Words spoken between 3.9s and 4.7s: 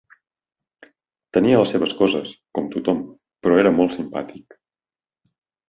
simpàtic.